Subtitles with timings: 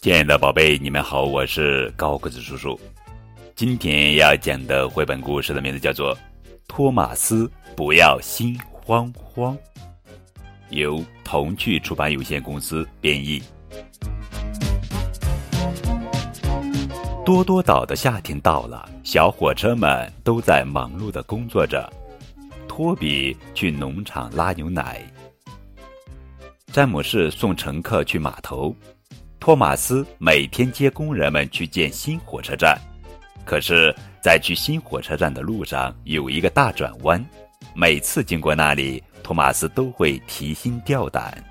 [0.00, 2.78] 亲爱的宝贝，你们好，我是高个子叔叔。
[3.56, 6.14] 今天要讲的绘本故事的名字叫做
[6.68, 9.56] 《托马斯不要心慌慌》，
[10.70, 13.42] 由童趣出版有限公司编译。
[17.26, 21.92] 多多岛的夏天到了，小火车们都在忙碌的工作着。
[22.68, 25.02] 托比去农场拉牛奶，
[26.72, 28.72] 詹姆士送乘客去码头。
[29.48, 32.78] 托马斯每天接工人们去建新火车站，
[33.46, 37.26] 可是，在去新火车站的路上有一个大转弯，
[37.74, 41.42] 每次经过那里，托马斯都会提心吊胆。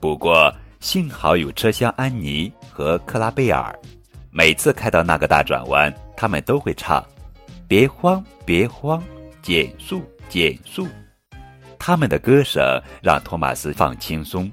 [0.00, 3.72] 不过，幸好有车厢安妮和克拉贝尔，
[4.32, 7.06] 每次开到那个大转弯，他们都会唱
[7.68, 9.00] ：“别慌，别慌，
[9.42, 10.88] 减速，减速。”
[11.78, 12.60] 他们的歌声
[13.00, 14.50] 让托马斯放轻松。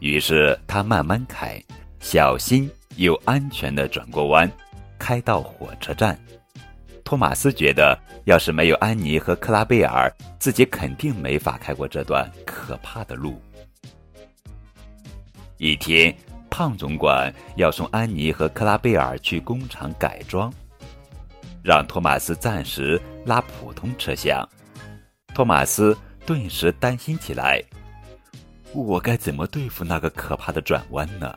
[0.00, 1.62] 于是他慢慢开，
[2.00, 4.50] 小心又安全地转过弯，
[4.98, 6.18] 开到火车站。
[7.04, 13.40] 托马斯觉得，要是没有安妮和克拉贝尔，自己肯定没法开过这段可怕的路。
[15.58, 16.14] 一天，
[16.48, 20.52] 胖总管要送安妮和克拉贝尔去工厂改装，
[21.62, 24.48] 让托马斯暂时拉普通车厢。
[25.34, 27.62] 托马斯顿时担心起来。
[28.72, 31.34] 我该怎么对付那个可怕的转弯呢？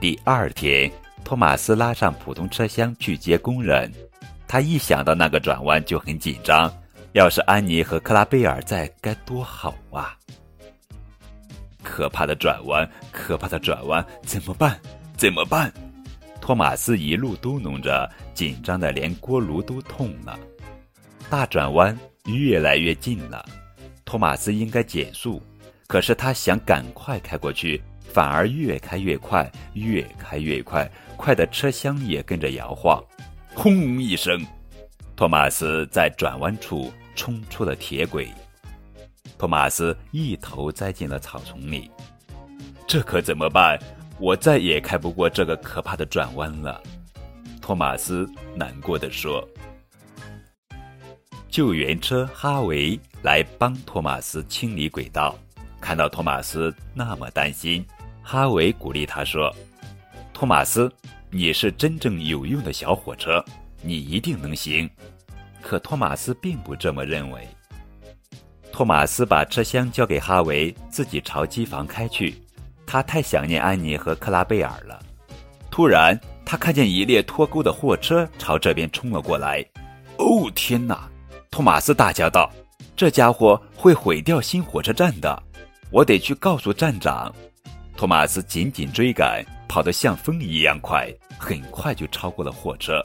[0.00, 0.90] 第二天，
[1.24, 3.92] 托马斯拉上普通车厢去接工人。
[4.46, 6.72] 他一想到那个转弯就很紧张。
[7.12, 10.16] 要是安妮和克拉贝尔在，该多好啊！
[11.82, 14.78] 可怕的转弯，可怕的转弯，怎么办？
[15.16, 15.72] 怎么办？
[16.40, 20.38] 托马斯一路嘟哝着，紧张的连锅炉都痛了。
[21.28, 23.44] 大转弯越来越近了，
[24.04, 25.42] 托马斯应该减速。
[25.88, 33.02] 可是他想赶快开过去，反而越开越快，越开越快，快的车厢也跟着摇晃。
[33.54, 34.46] 轰一声，
[35.16, 38.28] 托马斯在转弯处冲出了铁轨，
[39.38, 41.90] 托马斯一头栽进了草丛里。
[42.86, 43.78] 这可怎么办？
[44.20, 46.82] 我再也开不过这个可怕的转弯了。
[47.62, 49.42] 托马斯难过的说。
[51.48, 55.34] 救援车哈维来帮托马斯清理轨道。
[55.88, 57.82] 看到托马斯那么担心，
[58.22, 59.50] 哈维鼓励他说
[60.34, 60.92] ：“托马斯，
[61.30, 63.42] 你是真正有用的小火车，
[63.80, 64.86] 你一定能行。”
[65.64, 67.48] 可托马斯并不这么认为。
[68.70, 72.34] 托马斯把车厢交给哈维，自己朝机房开去。
[72.86, 75.00] 他太想念安妮和克拉贝尔了。
[75.70, 79.64] 突然，他看见一列脱钩的货车朝这边冲了过来。
[80.20, 81.08] “哦，天哪！”
[81.50, 82.52] 托马斯大叫道
[82.94, 85.44] ，“这家伙会毁掉新火车站的。”
[85.90, 87.34] 我得去告诉站长。
[87.96, 93.04] 托马斯紧紧追赶，跑得像风一样快，很快就超过了货车。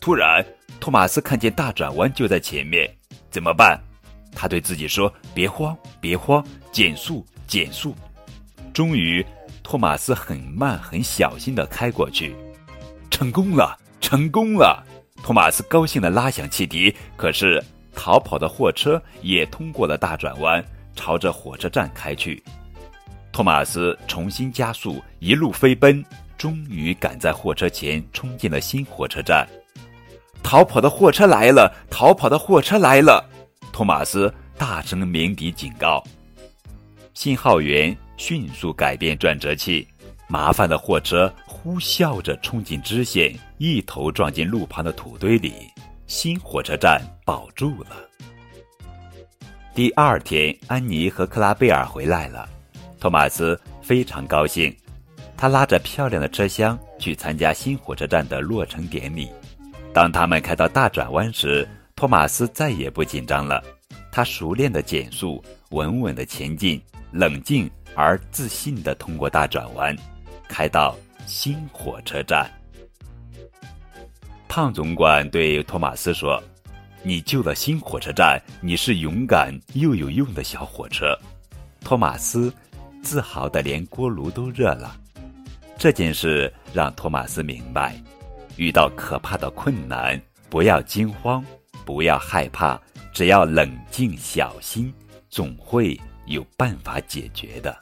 [0.00, 0.44] 突然，
[0.80, 2.90] 托马斯看见大转弯就在前面，
[3.30, 3.80] 怎么办？
[4.34, 7.94] 他对自己说：“别慌，别慌，减速，减速。”
[8.74, 9.24] 终于，
[9.62, 12.34] 托马斯很慢、很小心地开过去，
[13.10, 14.84] 成功了，成功了！
[15.22, 17.62] 托马斯高兴地拉响汽笛，可是
[17.94, 20.64] 逃跑的货车也通过了大转弯。
[20.94, 22.42] 朝着火车站开去，
[23.32, 26.04] 托马斯重新加速，一路飞奔，
[26.36, 29.48] 终于赶在货车前冲进了新火车站。
[30.42, 31.72] 逃跑的货车来了！
[31.88, 33.24] 逃跑的货车来了！
[33.72, 36.02] 托马斯大声鸣笛警告。
[37.14, 39.86] 信号员迅速改变转折器，
[40.28, 45.54] 麻烦的货车呼啸着冲进支线，一头撞进路旁的土堆里。
[46.06, 48.11] 新火车站保住了。
[49.74, 52.46] 第二天，安妮和克拉贝尔回来了，
[53.00, 54.74] 托马斯非常高兴。
[55.34, 59.30] 他拉着漂亮的车厢去参加新火车站的落成典礼。
[59.94, 61.66] 当他们开到大转弯时，
[61.96, 63.64] 托马斯再也不紧张了。
[64.10, 66.78] 他熟练的减速，稳稳的前进，
[67.10, 69.96] 冷静而自信的通过大转弯，
[70.48, 70.94] 开到
[71.24, 72.46] 新火车站。
[74.48, 76.42] 胖总管对托马斯说。
[77.04, 81.18] 你救了新火车站，你是勇敢又有用的小火车。
[81.80, 82.52] 托马斯
[83.02, 84.96] 自豪的连锅炉都热了。
[85.76, 88.00] 这件事让托马斯明白，
[88.56, 91.44] 遇到可怕的困难，不要惊慌，
[91.84, 92.80] 不要害怕，
[93.12, 94.94] 只要冷静小心，
[95.28, 97.76] 总会有办法解决的。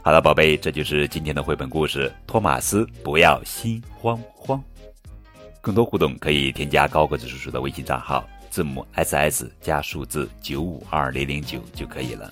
[0.00, 2.10] 好了，宝贝，这就是今天的绘本故事。
[2.24, 4.62] 托马斯，不要心慌慌。
[5.60, 12.30] 更多互动可以添加高个子叔叔的微信账号，字母 S S 加数字九五二零零九就可以了。